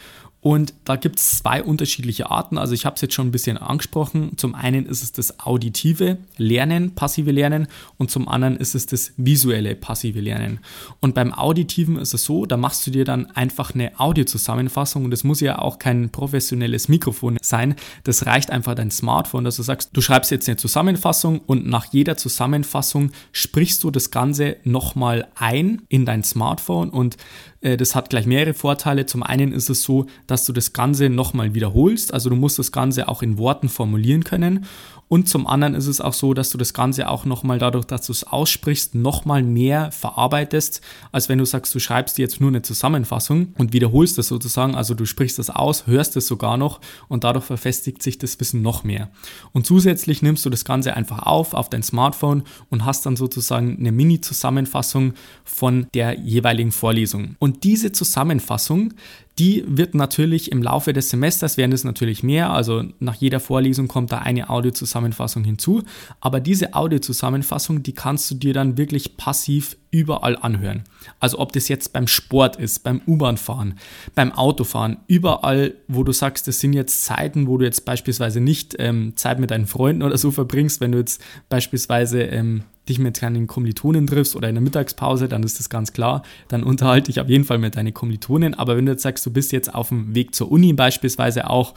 Und 0.45 0.75
da 0.83 0.95
gibt 0.95 1.17
es 1.17 1.39
zwei 1.39 1.63
unterschiedliche 1.63 2.29
Arten. 2.29 2.59
Also 2.59 2.75
ich 2.75 2.85
habe 2.85 2.93
es 2.93 3.01
jetzt 3.01 3.15
schon 3.15 3.29
ein 3.29 3.31
bisschen 3.31 3.57
angesprochen. 3.57 4.33
Zum 4.37 4.53
einen 4.53 4.85
ist 4.85 5.01
es 5.01 5.11
das 5.11 5.39
auditive 5.39 6.19
Lernen, 6.37 6.93
passive 6.93 7.31
Lernen 7.31 7.65
und 7.97 8.11
zum 8.11 8.27
anderen 8.27 8.55
ist 8.55 8.75
es 8.75 8.85
das 8.85 9.13
visuelle 9.17 9.73
passive 9.73 10.21
Lernen. 10.21 10.59
Und 10.99 11.15
beim 11.15 11.33
auditiven 11.33 11.97
ist 11.97 12.13
es 12.13 12.25
so, 12.25 12.45
da 12.45 12.57
machst 12.57 12.85
du 12.85 12.91
dir 12.91 13.05
dann 13.05 13.25
einfach 13.31 13.73
eine 13.73 13.99
Audiozusammenfassung 13.99 15.05
und 15.05 15.09
das 15.09 15.23
muss 15.23 15.39
ja 15.39 15.57
auch 15.57 15.79
kein 15.79 16.11
professionelles 16.11 16.89
Mikrofon 16.89 17.37
sein. 17.41 17.73
Das 18.03 18.27
reicht 18.27 18.51
einfach 18.51 18.75
dein 18.75 18.91
Smartphone, 18.91 19.45
dass 19.45 19.55
du 19.55 19.63
sagst, 19.63 19.89
du 19.93 20.01
schreibst 20.01 20.29
jetzt 20.29 20.47
eine 20.47 20.57
Zusammenfassung 20.57 21.39
und 21.39 21.65
nach 21.65 21.85
jeder 21.85 22.17
Zusammenfassung 22.17 23.09
sprichst 23.31 23.83
du 23.83 23.89
das 23.89 24.11
Ganze 24.11 24.57
nochmal 24.63 25.27
ein 25.33 25.81
in 25.89 26.05
dein 26.05 26.23
Smartphone 26.23 26.91
und 26.91 27.17
äh, 27.65 27.77
das 27.77 27.95
hat 27.95 28.09
gleich 28.09 28.25
mehrere 28.27 28.53
Vorteile. 28.53 29.05
Zum 29.05 29.23
einen 29.23 29.51
ist 29.51 29.69
es 29.69 29.83
so, 29.83 30.05
dass 30.27 30.34
du 30.43 30.51
das 30.51 30.73
Ganze 30.73 31.09
nochmal 31.09 31.53
wiederholst. 31.53 32.13
Also 32.13 32.29
du 32.29 32.35
musst 32.35 32.59
das 32.59 32.73
Ganze 32.73 33.07
auch 33.07 33.21
in 33.21 33.37
Worten 33.37 33.69
formulieren 33.69 34.25
können. 34.25 34.65
Und 35.07 35.29
zum 35.29 35.45
anderen 35.45 35.75
ist 35.75 35.85
es 35.85 36.01
auch 36.01 36.13
so, 36.13 36.33
dass 36.33 36.49
du 36.49 36.57
das 36.57 36.73
Ganze 36.73 37.07
auch 37.07 37.25
nochmal 37.25 37.59
dadurch, 37.59 37.85
dass 37.85 38.07
du 38.07 38.11
es 38.11 38.23
aussprichst, 38.23 38.95
nochmal 38.95 39.43
mehr 39.43 39.91
verarbeitest, 39.91 40.81
als 41.11 41.29
wenn 41.29 41.37
du 41.37 41.45
sagst, 41.45 41.75
du 41.75 41.79
schreibst 41.79 42.17
dir 42.17 42.23
jetzt 42.23 42.41
nur 42.41 42.49
eine 42.49 42.63
Zusammenfassung 42.63 43.53
und 43.59 43.71
wiederholst 43.71 44.17
das 44.17 44.27
sozusagen. 44.27 44.73
Also 44.73 44.95
du 44.95 45.05
sprichst 45.05 45.37
das 45.37 45.51
aus, 45.51 45.85
hörst 45.85 46.17
es 46.17 46.25
sogar 46.25 46.57
noch 46.57 46.81
und 47.07 47.23
dadurch 47.23 47.45
verfestigt 47.45 48.01
sich 48.01 48.17
das 48.17 48.39
Wissen 48.39 48.63
noch 48.63 48.83
mehr. 48.83 49.11
Und 49.53 49.67
zusätzlich 49.67 50.23
nimmst 50.23 50.43
du 50.43 50.49
das 50.49 50.65
Ganze 50.65 50.95
einfach 50.95 51.19
auf 51.19 51.53
auf 51.53 51.69
dein 51.69 51.83
Smartphone 51.83 52.43
und 52.69 52.83
hast 52.83 53.05
dann 53.05 53.15
sozusagen 53.15 53.77
eine 53.77 53.91
Mini-Zusammenfassung 53.91 55.13
von 55.43 55.85
der 55.93 56.19
jeweiligen 56.19 56.71
Vorlesung. 56.71 57.35
Und 57.37 57.63
diese 57.63 57.91
Zusammenfassung, 57.91 58.93
die 59.37 59.65
wird 59.67 59.95
natürlich 59.95 60.51
im 60.51 60.63
Laufe 60.63 60.93
des 60.93 61.09
Semesters 61.09 61.57
werden 61.57 61.73
es 61.73 61.83
natürlich 61.83 62.23
mehr, 62.23 62.51
also 62.51 62.83
nach 62.99 63.15
jeder 63.15 63.39
Vorlesung 63.39 63.87
kommt 63.87 64.11
da 64.11 64.19
eine 64.19 64.49
Audiozusammenfassung 64.49 65.43
hinzu, 65.43 65.83
aber 66.21 66.39
diese 66.39 66.73
Audiozusammenfassung, 66.73 67.83
die 67.83 67.93
kannst 67.93 68.31
du 68.31 68.35
dir 68.35 68.53
dann 68.53 68.77
wirklich 68.77 69.17
passiv 69.17 69.75
überall 69.91 70.37
anhören. 70.37 70.83
Also 71.19 71.39
ob 71.39 71.51
das 71.51 71.67
jetzt 71.67 71.91
beim 71.91 72.07
Sport 72.07 72.55
ist, 72.57 72.83
beim 72.83 73.01
U-Bahn-Fahren, 73.07 73.77
beim 74.13 74.31
Autofahren, 74.31 74.97
überall, 75.07 75.75
wo 75.87 76.03
du 76.03 76.11
sagst, 76.11 76.47
das 76.47 76.59
sind 76.59 76.73
jetzt 76.73 77.03
Zeiten, 77.03 77.47
wo 77.47 77.57
du 77.57 77.65
jetzt 77.65 77.85
beispielsweise 77.85 78.39
nicht 78.39 78.75
ähm, 78.79 79.13
Zeit 79.15 79.39
mit 79.39 79.51
deinen 79.51 79.67
Freunden 79.67 80.03
oder 80.03 80.17
so 80.17 80.31
verbringst, 80.31 80.79
wenn 80.79 80.93
du 80.93 80.99
jetzt 80.99 81.21
beispielsweise 81.49 82.21
ähm, 82.21 82.63
dich 82.87 82.99
mit 82.99 83.21
deinen 83.21 83.47
Kommilitonen 83.47 84.07
triffst 84.07 84.35
oder 84.35 84.49
in 84.49 84.55
der 84.55 84.61
Mittagspause, 84.61 85.27
dann 85.27 85.43
ist 85.43 85.59
das 85.59 85.69
ganz 85.69 85.93
klar. 85.93 86.23
Dann 86.47 86.63
unterhalte 86.63 87.11
dich 87.11 87.19
auf 87.19 87.29
jeden 87.29 87.43
Fall 87.43 87.57
mit 87.57 87.75
deinen 87.75 87.93
Kommilitonen. 87.93 88.53
Aber 88.53 88.77
wenn 88.77 88.85
du 88.85 88.91
jetzt 88.91 89.03
sagst, 89.03 89.25
du 89.25 89.31
bist 89.31 89.51
jetzt 89.51 89.73
auf 89.73 89.89
dem 89.89 90.13
Weg 90.13 90.35
zur 90.35 90.51
Uni 90.51 90.73
beispielsweise 90.73 91.49
auch 91.49 91.73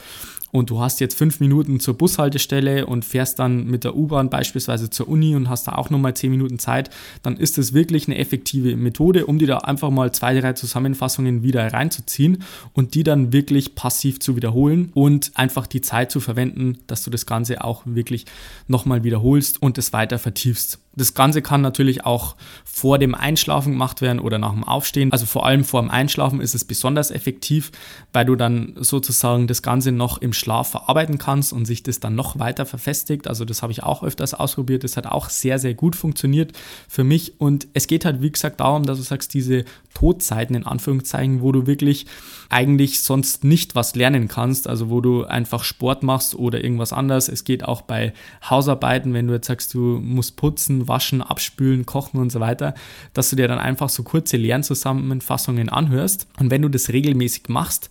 und 0.51 0.69
du 0.69 0.79
hast 0.79 0.99
jetzt 0.99 1.17
fünf 1.17 1.39
Minuten 1.39 1.79
zur 1.79 1.97
Bushaltestelle 1.97 2.85
und 2.85 3.05
fährst 3.05 3.39
dann 3.39 3.65
mit 3.65 3.83
der 3.83 3.95
U-Bahn 3.95 4.29
beispielsweise 4.29 4.89
zur 4.89 5.07
Uni 5.07 5.35
und 5.35 5.49
hast 5.49 5.67
da 5.67 5.73
auch 5.73 5.89
nochmal 5.89 6.15
zehn 6.15 6.31
Minuten 6.31 6.59
Zeit, 6.59 6.89
dann 7.23 7.37
ist 7.37 7.57
das 7.57 7.73
wirklich 7.73 8.07
eine 8.07 8.17
effektive 8.17 8.75
Methode, 8.75 9.25
um 9.25 9.39
dir 9.39 9.47
da 9.47 9.57
einfach 9.59 9.89
mal 9.89 10.11
zwei, 10.11 10.39
drei 10.39 10.53
Zusammenfassungen 10.53 11.43
wieder 11.43 11.71
reinzuziehen 11.71 12.43
und 12.73 12.95
die 12.95 13.03
dann 13.03 13.33
wirklich 13.33 13.75
passiv 13.75 14.19
zu 14.19 14.35
wiederholen 14.35 14.91
und 14.93 15.31
einfach 15.35 15.67
die 15.67 15.81
Zeit 15.81 16.11
zu 16.11 16.19
verwenden, 16.19 16.79
dass 16.87 17.03
du 17.03 17.09
das 17.09 17.25
Ganze 17.25 17.63
auch 17.63 17.83
wirklich 17.85 18.25
nochmal 18.67 19.03
wiederholst 19.03 19.61
und 19.61 19.77
es 19.77 19.93
weiter 19.93 20.19
vertiefst. 20.19 20.79
Das 20.95 21.13
Ganze 21.13 21.41
kann 21.41 21.61
natürlich 21.61 22.05
auch 22.05 22.35
vor 22.65 22.97
dem 22.97 23.15
Einschlafen 23.15 23.71
gemacht 23.73 24.01
werden 24.01 24.19
oder 24.19 24.37
nach 24.37 24.51
dem 24.51 24.63
Aufstehen. 24.63 25.11
Also 25.11 25.25
vor 25.25 25.45
allem 25.45 25.63
vor 25.63 25.81
dem 25.81 25.89
Einschlafen 25.89 26.41
ist 26.41 26.55
es 26.55 26.65
besonders 26.65 27.09
effektiv, 27.09 27.71
weil 28.11 28.25
du 28.25 28.35
dann 28.35 28.73
sozusagen 28.75 29.47
das 29.47 29.61
Ganze 29.61 29.91
noch 29.91 30.17
im 30.17 30.33
Schlaf 30.39 30.71
verarbeiten 30.71 31.17
kannst 31.17 31.53
und 31.53 31.65
sich 31.65 31.83
das 31.83 31.99
dann 31.99 32.15
noch 32.15 32.39
weiter 32.39 32.65
verfestigt. 32.65 33.27
Also 33.27 33.45
das 33.45 33.61
habe 33.61 33.71
ich 33.71 33.83
auch 33.83 34.03
öfters 34.03 34.33
ausprobiert. 34.33 34.83
Das 34.83 34.97
hat 34.97 35.05
auch 35.05 35.29
sehr, 35.29 35.59
sehr 35.59 35.73
gut 35.73 35.95
funktioniert 35.95 36.53
für 36.87 37.03
mich. 37.03 37.39
Und 37.39 37.67
es 37.73 37.87
geht 37.87 38.05
halt, 38.05 38.21
wie 38.21 38.31
gesagt, 38.31 38.59
darum, 38.59 38.83
dass 38.83 38.97
du 38.97 39.03
sagst, 39.03 39.33
diese 39.33 39.65
Todzeiten 39.93 40.55
in 40.55 40.65
Anführungszeichen, 40.65 41.41
wo 41.41 41.51
du 41.51 41.67
wirklich 41.67 42.05
eigentlich 42.49 43.01
sonst 43.01 43.43
nicht 43.43 43.75
was 43.75 43.95
lernen 43.95 44.27
kannst, 44.27 44.67
also 44.67 44.89
wo 44.89 45.01
du 45.01 45.25
einfach 45.25 45.63
Sport 45.63 46.03
machst 46.03 46.35
oder 46.35 46.63
irgendwas 46.63 46.93
anderes. 46.93 47.29
Es 47.29 47.43
geht 47.43 47.63
auch 47.63 47.81
bei 47.81 48.13
Hausarbeiten, 48.49 49.13
wenn 49.13 49.27
du 49.27 49.33
jetzt 49.33 49.47
sagst, 49.47 49.73
du 49.73 49.99
musst 50.01 50.35
putzen, 50.35 50.87
waschen, 50.87 51.21
abspülen, 51.21 51.85
kochen 51.85 52.19
und 52.19 52.31
so 52.31 52.39
weiter, 52.39 52.73
dass 53.13 53.29
du 53.29 53.35
dir 53.35 53.47
dann 53.47 53.59
einfach 53.59 53.89
so 53.89 54.03
kurze 54.03 54.37
Lernzusammenfassungen 54.37 55.69
anhörst. 55.69 56.27
Und 56.39 56.49
wenn 56.49 56.61
du 56.61 56.69
das 56.69 56.89
regelmäßig 56.89 57.49
machst, 57.49 57.89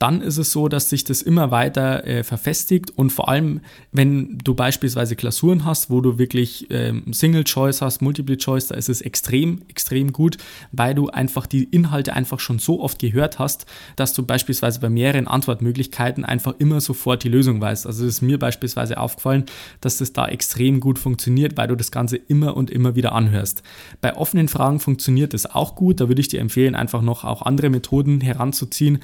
dann 0.00 0.22
ist 0.22 0.38
es 0.38 0.50
so, 0.50 0.68
dass 0.68 0.88
sich 0.88 1.04
das 1.04 1.20
immer 1.20 1.50
weiter 1.50 2.06
äh, 2.06 2.24
verfestigt 2.24 2.90
und 2.96 3.10
vor 3.10 3.28
allem, 3.28 3.60
wenn 3.92 4.38
du 4.38 4.54
beispielsweise 4.54 5.14
Klausuren 5.14 5.66
hast, 5.66 5.90
wo 5.90 6.00
du 6.00 6.18
wirklich 6.18 6.66
ähm, 6.70 7.12
Single 7.12 7.44
Choice 7.44 7.82
hast, 7.82 8.00
Multiple 8.00 8.38
Choice, 8.38 8.68
da 8.68 8.76
ist 8.76 8.88
es 8.88 9.02
extrem, 9.02 9.60
extrem 9.68 10.14
gut, 10.14 10.38
weil 10.72 10.94
du 10.94 11.10
einfach 11.10 11.46
die 11.46 11.64
Inhalte 11.64 12.14
einfach 12.14 12.40
schon 12.40 12.58
so 12.58 12.80
oft 12.80 12.98
gehört 12.98 13.38
hast, 13.38 13.66
dass 13.96 14.14
du 14.14 14.24
beispielsweise 14.24 14.80
bei 14.80 14.88
mehreren 14.88 15.28
Antwortmöglichkeiten 15.28 16.24
einfach 16.24 16.54
immer 16.58 16.80
sofort 16.80 17.22
die 17.22 17.28
Lösung 17.28 17.60
weißt. 17.60 17.86
Also 17.86 18.06
es 18.06 18.14
ist 18.14 18.22
mir 18.22 18.38
beispielsweise 18.38 18.96
aufgefallen, 18.96 19.44
dass 19.82 19.98
das 19.98 20.14
da 20.14 20.26
extrem 20.28 20.80
gut 20.80 20.98
funktioniert, 20.98 21.58
weil 21.58 21.68
du 21.68 21.76
das 21.76 21.92
Ganze 21.92 22.16
immer 22.16 22.56
und 22.56 22.70
immer 22.70 22.94
wieder 22.94 23.12
anhörst. 23.12 23.62
Bei 24.00 24.16
offenen 24.16 24.48
Fragen 24.48 24.80
funktioniert 24.80 25.34
das 25.34 25.44
auch 25.44 25.74
gut, 25.74 26.00
da 26.00 26.08
würde 26.08 26.22
ich 26.22 26.28
dir 26.28 26.40
empfehlen, 26.40 26.74
einfach 26.74 27.02
noch 27.02 27.24
auch 27.24 27.42
andere 27.42 27.68
Methoden 27.68 28.22
heranzuziehen 28.22 29.00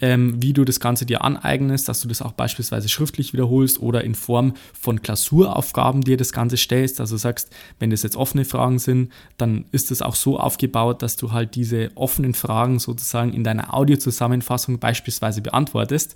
ähm, 0.00 0.42
wie 0.42 0.52
du 0.52 0.64
das 0.64 0.80
Ganze 0.80 1.06
dir 1.06 1.24
aneignest, 1.24 1.88
dass 1.88 2.00
du 2.00 2.08
das 2.08 2.22
auch 2.22 2.32
beispielsweise 2.32 2.88
schriftlich 2.88 3.32
wiederholst 3.32 3.80
oder 3.80 4.04
in 4.04 4.14
Form 4.14 4.54
von 4.78 5.02
Klausuraufgaben 5.02 6.02
dir 6.02 6.16
das 6.16 6.32
Ganze 6.32 6.56
stellst. 6.56 7.00
Also 7.00 7.16
sagst, 7.16 7.50
wenn 7.78 7.90
das 7.90 8.02
jetzt 8.02 8.16
offene 8.16 8.44
Fragen 8.44 8.78
sind, 8.78 9.12
dann 9.38 9.64
ist 9.72 9.90
es 9.90 10.02
auch 10.02 10.14
so 10.14 10.38
aufgebaut, 10.38 11.02
dass 11.02 11.16
du 11.16 11.32
halt 11.32 11.54
diese 11.54 11.90
offenen 11.94 12.34
Fragen 12.34 12.78
sozusagen 12.78 13.32
in 13.32 13.44
deiner 13.44 13.74
Audiozusammenfassung 13.74 14.78
beispielsweise 14.78 15.40
beantwortest. 15.40 16.14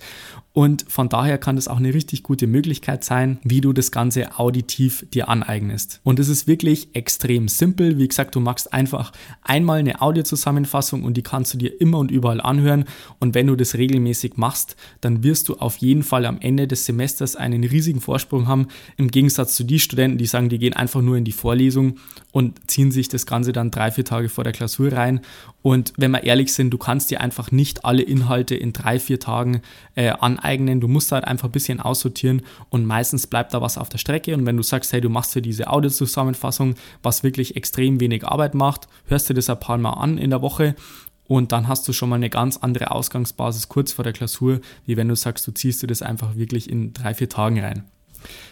Und 0.53 0.85
von 0.89 1.09
daher 1.09 1.39
kann 1.39 1.57
das 1.57 1.69
auch 1.69 1.77
eine 1.77 1.95
richtig 1.95 2.23
gute 2.23 2.47
Möglichkeit 2.47 3.05
sein, 3.05 3.39
wie 3.45 3.61
du 3.61 3.73
das 3.73 3.93
Ganze 3.93 4.39
auditiv 4.39 5.07
dir 5.13 5.29
aneignest. 5.29 6.01
Und 6.03 6.19
es 6.19 6.29
ist 6.29 6.47
wirklich 6.47 6.89
extrem 6.95 7.49
simpel. 7.49 7.99
Wie 7.99 8.09
gesagt, 8.09 8.35
du 8.35 8.41
machst 8.41 8.73
einfach 8.73 9.13
einmal 9.43 9.79
eine 9.79 10.03
Audiozusammenfassung 10.03 11.05
und 11.05 11.17
die 11.17 11.23
kannst 11.23 11.55
du 11.55 11.59
dir 11.59 11.81
immer 11.81 11.99
und 11.99 12.11
überall 12.11 12.41
anhören. 12.41 12.85
Und 13.21 13.35
wenn 13.35 13.47
du 13.47 13.57
das 13.57 13.70
regelmäßig 13.77 14.37
machst, 14.37 14.77
dann 15.01 15.23
wirst 15.23 15.49
du 15.49 15.57
auf 15.57 15.77
jeden 15.79 16.03
Fall 16.03 16.27
am 16.27 16.41
Ende 16.41 16.67
des 16.67 16.87
Semesters 16.87 17.37
einen 17.37 17.65
riesigen 17.65 18.01
Vorsprung 18.01 18.49
haben. 18.49 18.69
Im 18.97 19.11
Gegensatz 19.11 19.57
zu 19.57 19.65
den 19.65 19.79
Studenten, 19.79 20.19
die 20.19 20.27
sagen, 20.27 20.49
die 20.49 20.59
gehen 20.59 20.75
einfach 20.75 21.03
nur 21.03 21.17
in 21.17 21.25
die 21.25 21.33
Vorlesung 21.33 21.97
und 22.33 22.71
ziehen 22.71 22.91
sich 22.91 23.09
das 23.09 23.27
Ganze 23.27 23.53
dann 23.53 23.71
drei, 23.71 23.91
vier 23.91 24.05
Tage 24.05 24.29
vor 24.29 24.45
der 24.45 24.53
Klausur 24.53 24.93
rein. 24.93 25.21
Und 25.63 25.93
wenn 25.97 26.11
wir 26.11 26.25
ehrlich 26.25 26.53
sind, 26.53 26.71
du 26.71 26.79
kannst 26.79 27.11
dir 27.11 27.21
einfach 27.21 27.51
nicht 27.51 27.85
alle 27.85 28.03
Inhalte 28.03 28.55
in 28.55 28.73
drei, 28.73 28.99
vier 28.99 29.21
Tagen 29.21 29.61
äh, 29.95 30.11
aneignen. 30.11 30.81
Du 30.81 30.89
musst 30.89 31.13
halt 31.13 31.25
einfach 31.25 31.49
ein 31.49 31.53
bisschen 31.53 31.81
aussortieren 31.81 32.43
und 32.71 32.87
meistens 32.87 33.27
bleibt 33.27 33.53
da 33.53 33.61
was 33.61 33.79
auf 33.79 33.89
der 33.89 33.99
Strecke. 33.99 34.35
Und 34.35 34.47
wenn 34.47 34.57
du 34.57 34.63
sagst, 34.63 34.93
hey, 34.93 35.01
du 35.01 35.11
machst 35.11 35.35
dir 35.35 35.43
diese 35.43 35.69
Audiozusammenfassung, 35.69 36.75
was 37.03 37.23
wirklich 37.23 37.57
extrem 37.57 38.01
wenig 38.01 38.27
Arbeit 38.27 38.55
macht, 38.55 38.89
hörst 39.07 39.29
du 39.29 39.35
das 39.35 39.51
ein 39.51 39.61
paar 39.61 39.79
Mal 39.79 39.93
an 39.93 40.19
in 40.19 40.31
der 40.31 40.43
Woche 40.43 40.75
und 41.31 41.53
dann 41.53 41.69
hast 41.69 41.87
du 41.87 41.93
schon 41.93 42.09
mal 42.09 42.17
eine 42.17 42.29
ganz 42.29 42.57
andere 42.57 42.91
Ausgangsbasis 42.91 43.69
kurz 43.69 43.93
vor 43.93 44.03
der 44.03 44.13
Klausur, 44.13 44.61
wie 44.85 44.97
wenn 44.97 45.07
du 45.07 45.15
sagst, 45.15 45.47
du 45.47 45.53
ziehst 45.53 45.81
dir 45.81 45.87
das 45.87 46.03
einfach 46.03 46.35
wirklich 46.35 46.69
in 46.69 46.93
drei, 46.93 47.15
vier 47.15 47.29
Tagen 47.29 47.61
rein. 47.61 47.85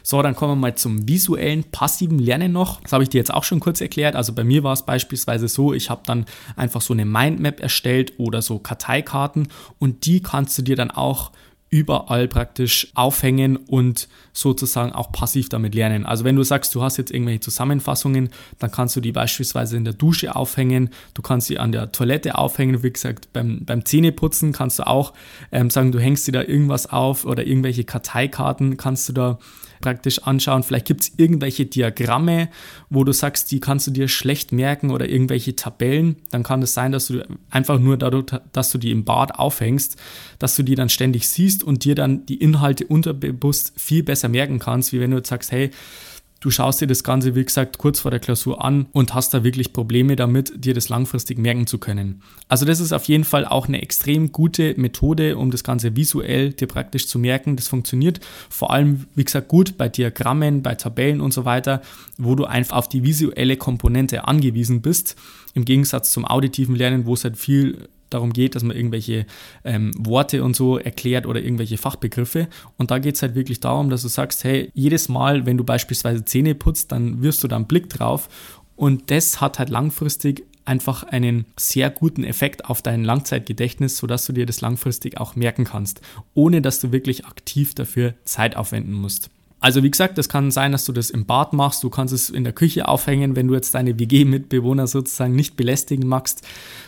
So, 0.05 0.23
dann 0.23 0.37
kommen 0.37 0.53
wir 0.53 0.61
mal 0.61 0.77
zum 0.77 1.09
visuellen, 1.09 1.65
passiven 1.65 2.21
Lernen 2.21 2.53
noch. 2.53 2.81
Das 2.83 2.93
habe 2.93 3.03
ich 3.03 3.09
dir 3.09 3.19
jetzt 3.19 3.35
auch 3.35 3.43
schon 3.43 3.59
kurz 3.59 3.81
erklärt. 3.81 4.15
Also 4.15 4.33
bei 4.33 4.45
mir 4.45 4.63
war 4.63 4.75
es 4.75 4.87
beispielsweise 4.87 5.49
so, 5.49 5.75
ich 5.75 5.91
habe 5.91 6.03
dann 6.07 6.25
einfach 6.55 6.81
so 6.81 6.95
eine 6.95 7.05
Mindmap 7.05 7.59
erstellt 7.59 8.13
oder 8.17 8.43
so 8.43 8.61
Karteikarten 8.61 9.49
und 9.81 10.07
die 10.07 10.23
kannst 10.23 10.57
du 10.57 10.63
dir 10.63 10.77
dann 10.77 10.93
auch 10.93 11.33
überall 11.71 12.29
praktisch 12.29 12.89
aufhängen 12.95 13.57
und 13.57 14.09
sozusagen 14.33 14.93
auch 14.93 15.13
passiv 15.13 15.49
damit 15.49 15.75
lernen. 15.75 16.07
Also 16.07 16.25
wenn 16.25 16.37
du 16.37 16.43
sagst, 16.43 16.75
du 16.75 16.83
hast 16.83 16.97
jetzt 16.97 17.11
irgendwelche 17.11 17.41
Zusammenfassungen, 17.41 18.31
dann 18.59 18.71
kannst 18.71 18.97
du 18.97 19.01
die 19.01 19.13
beispielsweise 19.13 19.77
in 19.77 19.85
der 19.85 19.95
Dusche 19.95 20.35
aufhängen, 20.35 20.91
du 21.15 21.23
kannst 21.23 21.49
sie 21.49 21.59
an 21.59 21.73
der 21.73 21.93
Toilette 21.93 22.39
aufhängen, 22.39 22.83
wie 22.83 22.91
gesagt, 22.91 23.33
beim, 23.33 23.65
beim 23.65 23.85
Zähneputzen 23.85 24.53
kannst 24.53 24.79
du 24.79 24.87
auch 24.87 25.13
ähm, 25.53 25.71
sagen, 25.71 25.93
du 25.93 25.99
hängst 25.99 26.27
dir 26.27 26.33
da 26.33 26.43
irgendwas 26.43 26.87
auf 26.91 27.25
oder 27.25 27.47
irgendwelche 27.47 27.85
Karteikarten 27.85 28.77
kannst 28.77 29.09
du 29.09 29.13
da 29.13 29.39
praktisch 29.81 30.23
anschauen. 30.23 30.63
Vielleicht 30.63 30.87
gibt 30.87 31.03
es 31.03 31.13
irgendwelche 31.17 31.67
Diagramme, 31.67 32.49
wo 32.91 33.05
du 33.05 33.13
sagst, 33.13 33.51
die 33.51 33.61
kannst 33.61 33.87
du 33.87 33.91
dir 33.91 34.09
schlecht 34.09 34.53
merken 34.53 34.91
oder 34.91 35.09
irgendwelche 35.09 35.57
Tabellen. 35.57 36.17
Dann 36.31 36.43
kann 36.43 36.63
es 36.63 36.71
das 36.71 36.75
sein, 36.75 36.93
dass 36.93 37.07
du 37.07 37.23
einfach 37.51 37.79
nur 37.79 37.97
dadurch, 37.97 38.27
dass 38.53 38.71
du 38.71 38.79
die 38.79 38.91
im 38.91 39.05
Bad 39.05 39.39
aufhängst, 39.39 39.97
dass 40.39 40.57
du 40.57 40.63
die 40.63 40.75
dann 40.75 40.89
ständig 40.89 41.29
siehst 41.29 41.65
und 41.65 41.85
dir 41.85 41.95
dann 41.95 42.27
die 42.27 42.37
Inhalte 42.37 42.87
unterbewusst 42.87 43.73
viel 43.77 44.03
besser 44.03 44.29
merken 44.29 44.59
kannst, 44.59 44.93
wie 44.93 45.01
wenn 45.01 45.11
du 45.11 45.19
jetzt 45.19 45.29
sagst, 45.29 45.53
hey, 45.53 45.71
Du 46.41 46.53
schaust 46.53 46.81
dir 46.81 46.87
das 46.87 47.03
Ganze, 47.03 47.35
wie 47.35 47.45
gesagt, 47.45 47.79
kurz 47.79 47.99
vor 47.99 48.13
der 48.13 48.21
Klausur 48.21 48.65
an 48.65 48.87
und 48.93 49.13
hast 49.13 49.35
da 49.35 49.43
wirklich 49.43 49.73
Probleme 49.73 50.15
damit, 50.15 50.53
dir 50.65 50.73
das 50.73 50.89
langfristig 50.89 51.37
merken 51.37 51.67
zu 51.67 51.79
können. 51.79 52.23
Also 52.47 52.65
das 52.65 52.79
ist 52.79 52.93
auf 52.93 53.05
jeden 53.07 53.25
Fall 53.25 53.45
auch 53.45 53.67
eine 53.67 53.83
extrem 53.83 54.31
gute 54.31 54.75
Methode, 54.77 55.37
um 55.37 55.51
das 55.51 55.65
Ganze 55.65 55.97
visuell 55.97 56.53
dir 56.53 56.69
praktisch 56.69 57.09
zu 57.09 57.19
merken. 57.19 57.57
Das 57.57 57.67
funktioniert 57.67 58.21
vor 58.49 58.71
allem, 58.73 59.07
wie 59.17 59.25
gesagt, 59.25 59.49
gut 59.49 59.77
bei 59.77 59.89
Diagrammen, 59.89 60.63
bei 60.63 60.77
Tabellen 60.77 61.21
und 61.21 61.35
so 61.35 61.45
weiter, 61.45 61.83
wo 62.19 62.37
du 62.37 62.45
einfach 62.45 62.77
auf 62.77 62.89
die 62.89 63.03
visuelle 63.03 63.57
Komponente 63.57 64.29
angewiesen 64.29 64.81
bist. 64.81 65.17
Im 65.55 65.65
Gegensatz 65.65 66.13
zum 66.13 66.25
auditiven 66.25 66.77
Lernen, 66.77 67.05
wo 67.05 67.15
es 67.15 67.25
halt 67.25 67.37
viel 67.37 67.89
darum 68.11 68.33
geht, 68.33 68.55
dass 68.55 68.63
man 68.63 68.77
irgendwelche 68.77 69.27
ähm, 69.65 69.93
Worte 69.99 70.45
und 70.45 70.57
so 70.57 70.79
erklärt 70.79 71.27
oder 71.27 71.41
irgendwelche 71.41 71.79
Fachbegriffe. 71.79 72.49
Und 72.77 72.91
da 72.91 72.99
geht 72.99 73.17
es 73.17 73.23
halt 73.23 73.35
wirklich 73.35 73.61
darum, 73.61 73.91
dass 73.91 74.03
du 74.03 74.09
sagst, 74.09 74.45
hey, 74.45 74.71
jedes 74.75 75.09
Mal, 75.09 75.47
wenn 75.47 75.57
du 75.57 75.65
beispielsweise 75.65 76.25
Zähne 76.25 76.55
putzt, 76.55 76.93
dann 76.93 77.23
wirst 77.23 77.43
du 77.43 77.49
da 77.49 77.57
einen 77.57 77.67
Blick 77.67 77.89
drauf. 77.89 78.29
Und 78.77 79.11
das 79.11 79.41
hat 79.41 79.59
halt 79.59 79.71
langfristig 79.71 80.45
einfach 80.65 81.03
einen 81.03 81.47
sehr 81.59 81.91
guten 81.91 82.23
Effekt 82.25 82.67
auf 82.67 82.83
dein 82.83 83.03
Langzeitgedächtnis, 83.03 83.97
sodass 83.97 84.27
du 84.27 84.33
dir 84.33 84.47
das 84.47 84.61
langfristig 84.61 85.19
auch 85.19 85.35
merken 85.35 85.65
kannst, 85.65 86.03
ohne 86.35 86.61
dass 86.61 86.79
du 86.79 86.93
wirklich 86.93 87.25
aktiv 87.25 87.75
dafür 87.75 88.15
Zeit 88.25 88.55
aufwenden 88.55 88.93
musst. 88.93 89.31
Also 89.61 89.83
wie 89.83 89.91
gesagt, 89.91 90.19
es 90.19 90.29
kann 90.29 90.53
sein, 90.53 90.71
dass 90.71 90.85
du 90.85 90.93
das 90.93 91.11
im 91.11 91.27
Bad 91.27 91.53
machst, 91.53 91.83
du 91.83 91.91
kannst 91.91 92.15
es 92.15 92.31
in 92.31 92.45
der 92.45 92.53
Küche 92.53 92.87
aufhängen, 92.87 93.35
wenn 93.35 93.49
du 93.49 93.55
jetzt 93.55 93.75
deine 93.75 93.99
WG-Mitbewohner 93.99 94.87
sozusagen 94.87 95.35
nicht 95.35 95.57
belästigen 95.57 96.07
magst. 96.07 96.47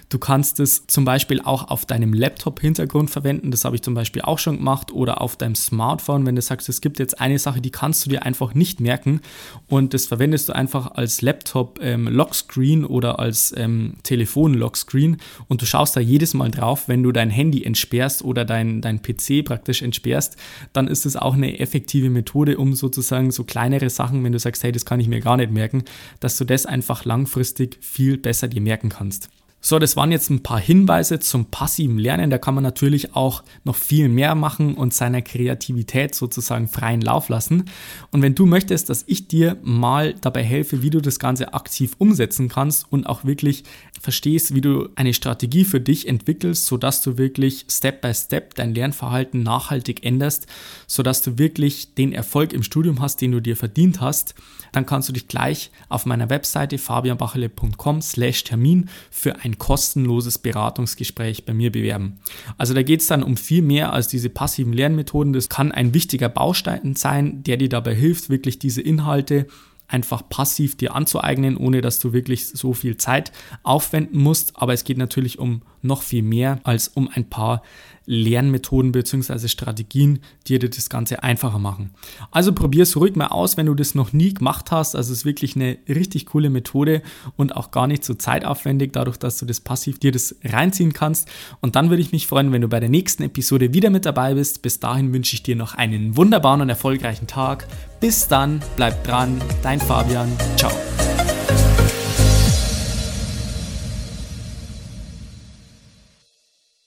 Du 0.09 0.19
kannst 0.19 0.59
es 0.59 0.89
zum 0.89 1.05
Beispiel 1.05 1.41
auch 1.41 1.69
auf 1.69 1.87
deinem 1.87 2.13
Laptop-Hintergrund 2.13 3.11
verwenden, 3.11 3.53
das 3.53 3.65
habe 3.65 3.77
ich 3.77 3.83
zum 3.83 3.95
Beispiel 3.95 4.23
auch 4.23 4.41
schon 4.41 4.57
gemacht, 4.57 4.93
oder 4.93 5.21
auf 5.21 5.37
deinem 5.37 5.55
Smartphone, 5.55 6.27
wenn 6.27 6.35
du 6.35 6.43
sagst, 6.43 6.69
es 6.69 6.81
gibt 6.81 6.99
jetzt 6.99 7.21
eine 7.21 7.39
Sache, 7.39 7.61
die 7.61 7.71
kannst 7.71 8.05
du 8.05 8.11
dir 8.11 8.25
einfach 8.25 8.55
nicht 8.55 8.81
merken 8.81 9.21
und 9.69 9.95
das 9.95 10.07
verwendest 10.07 10.49
du 10.49 10.53
einfach 10.53 10.93
als 10.95 11.23
Laptop-Lockscreen 11.23 12.81
ähm, 12.81 12.91
oder 12.91 13.19
als 13.19 13.55
ähm, 13.57 13.95
Telefon-Lockscreen 14.03 15.19
und 15.47 15.63
du 15.63 15.67
schaust 15.67 15.97
da 15.97 16.01
jedes 16.01 16.35
Mal 16.35 16.51
drauf, 16.51 16.89
wenn 16.89 17.03
du 17.03 17.13
dein 17.13 17.31
Handy 17.31 17.65
entsperrst 17.65 18.25
oder 18.25 18.45
dein, 18.45 18.81
dein 18.81 19.03
PC 19.03 19.45
praktisch 19.45 19.83
entsperrst, 19.83 20.37
dann 20.73 20.89
ist 20.89 21.07
es 21.07 21.17
auch 21.17 21.35
eine 21.35 21.61
effektive 21.61 22.11
Methode, 22.11 22.60
um 22.61 22.75
sozusagen 22.75 23.31
so 23.31 23.45
kleinere 23.45 23.91
Sachen, 23.91 24.23
wenn 24.23 24.33
du 24.33 24.39
sagst, 24.39 24.63
hey, 24.63 24.73
das 24.73 24.85
kann 24.85 25.01
ich 25.01 25.09
mir 25.09 25.21
gar 25.21 25.37
nicht 25.37 25.51
merken, 25.51 25.85
dass 26.21 26.37
du 26.37 26.45
das 26.45 26.67
einfach 26.67 27.05
langfristig 27.05 27.79
viel 27.81 28.19
besser 28.19 28.49
dir 28.49 28.61
merken 28.61 28.91
kannst. 28.91 29.31
So, 29.63 29.79
das 29.79 29.95
waren 29.95 30.11
jetzt 30.11 30.31
ein 30.31 30.43
paar 30.43 30.59
Hinweise 30.59 31.21
zum 31.21 31.47
passiven 31.47 31.99
Lernen. 31.99 32.31
Da 32.31 32.39
kann 32.39 32.55
man 32.55 32.65
natürlich 32.65 33.15
auch 33.15 33.45
noch 33.65 33.77
viel 33.77 34.09
mehr 34.09 34.35
machen 34.35 34.75
und 34.75 34.95
seiner 34.95 35.21
Kreativität 35.21 36.15
sozusagen 36.15 36.67
freien 36.67 37.03
Lauf 37.03 37.29
lassen. 37.29 37.65
Und 38.11 38.23
wenn 38.23 38.35
du 38.35 38.47
möchtest, 38.47 38.89
dass 38.89 39.05
ich 39.07 39.29
dir 39.29 39.59
mal 39.63 40.15
dabei 40.15 40.43
helfe, 40.43 40.83
wie 40.83 40.89
du 40.89 41.03
das 41.03 41.19
Ganze 41.19 41.53
aktiv 41.53 41.93
umsetzen 41.99 42.49
kannst 42.49 42.91
und 42.91 43.07
auch 43.07 43.25
wirklich 43.27 43.65
verstehst, 44.01 44.55
wie 44.55 44.63
du 44.63 44.89
eine 44.97 45.13
Strategie 45.13 45.65
für 45.65 45.81
dich 45.81 46.09
entwickelst, 46.09 46.67
sodass 46.67 47.03
du 47.03 47.19
wirklich 47.19 47.67
Step 47.69 48.01
by 48.01 48.15
Step 48.15 48.55
dein 48.55 48.75
Lernverhalten 48.75 49.43
nachhaltig 49.43 50.05
änderst, 50.05 50.47
sodass 50.87 51.21
du 51.23 51.39
wirklich 51.39 51.95
den 51.95 52.13
Erfolg 52.13 52.55
im 52.55 52.63
Studium 52.63 53.01
hast, 53.01 53.21
den 53.21 53.33
du 53.33 53.41
dir 53.41 53.57
verdient 53.57 54.01
hast, 54.01 54.35
dann 54.73 54.87
kannst 54.87 55.09
du 55.09 55.13
dich 55.13 55.29
gleich 55.29 55.71
auf 55.89 56.07
meiner 56.07 56.31
Webseite 56.31 56.79
fabianbachele.com 56.79 58.01
slash 58.01 58.45
Termin 58.45 58.89
für 59.11 59.37
ein 59.41 59.59
kostenloses 59.59 60.39
Beratungsgespräch 60.39 61.45
bei 61.45 61.53
mir 61.53 61.71
bewerben. 61.71 62.21
Also 62.57 62.73
da 62.73 62.83
geht 62.83 63.01
es 63.01 63.07
dann 63.07 63.23
um 63.23 63.37
viel 63.37 63.63
mehr 63.63 63.93
als 63.93 64.09
diese 64.09 64.31
passiven 64.31 64.73
Lernmethoden. 64.73 65.33
Das 65.35 65.49
kann 65.49 65.73
ein 65.73 65.93
wichtiger 65.93 66.29
Baustein 66.31 66.95
sein, 66.95 67.43
der 67.43 67.59
dir 67.59 67.69
dabei 67.69 67.95
hilft, 67.95 68.31
wirklich 68.31 68.59
diese 68.59 68.81
Inhalte 68.81 69.47
einfach 69.91 70.29
passiv 70.29 70.77
dir 70.77 70.95
anzueignen, 70.95 71.57
ohne 71.57 71.81
dass 71.81 71.99
du 71.99 72.13
wirklich 72.13 72.47
so 72.49 72.73
viel 72.73 72.97
Zeit 72.97 73.33
aufwenden 73.63 74.23
musst. 74.23 74.57
Aber 74.57 74.73
es 74.73 74.85
geht 74.85 74.99
natürlich 74.99 75.39
um 75.39 75.63
noch 75.83 76.03
viel 76.03 76.23
mehr 76.23 76.61
als 76.65 76.89
um 76.89 77.09
ein 77.13 77.29
paar 77.29 77.63
Lernmethoden 78.11 78.91
bzw. 78.91 79.47
Strategien, 79.47 80.19
die 80.47 80.59
dir 80.59 80.69
das 80.69 80.91
Ganze 80.91 81.23
einfacher 81.23 81.61
machen. 81.61 81.91
Also 82.33 82.53
probier 82.53 82.83
es 82.83 82.97
ruhig 82.97 83.15
mal 83.15 83.29
aus, 83.29 83.57
wenn 83.57 83.67
du 83.67 83.75
das 83.75 83.95
noch 83.95 84.13
nie 84.13 84.35
gemacht 84.35 84.73
hast. 84.73 84.97
Also 84.97 85.13
es 85.13 85.21
ist 85.21 85.25
wirklich 85.25 85.55
eine 85.55 85.79
richtig 85.89 86.27
coole 86.27 86.51
Methode 86.51 87.03
und 87.37 87.55
auch 87.55 87.71
gar 87.71 87.87
nicht 87.87 88.05
so 88.05 88.15
zeitaufwendig, 88.15 88.93
dadurch, 88.93 89.17
dass 89.17 89.39
du 89.39 89.47
das 89.47 89.61
passiv 89.61 90.01
dir 90.01 90.11
das 90.11 90.35
reinziehen 90.45 90.93
kannst. 90.93 91.29
Und 91.61 91.77
dann 91.77 91.91
würde 91.91 92.03
ich 92.03 92.11
mich 92.11 92.27
freuen, 92.27 92.53
wenn 92.53 92.63
du 92.63 92.69
bei 92.69 92.81
der 92.81 92.89
nächsten 92.89 93.23
Episode 93.23 93.73
wieder 93.75 93.91
mit 93.91 94.07
dabei 94.07 94.35
bist. 94.35 94.63
Bis 94.63 94.81
dahin 94.81 95.13
wünsche 95.13 95.35
ich 95.35 95.45
dir 95.45 95.55
noch 95.55 95.75
einen 95.75 96.17
wunderbaren 96.17 96.63
und 96.63 96.69
erfolgreichen 96.69 97.29
Tag. 97.29 97.69
Bis 98.01 98.27
dann, 98.27 98.61
bleib 98.75 99.05
dran, 99.05 99.41
dein 99.63 99.79
Fabian. 99.79 100.29
Ciao. 100.57 100.73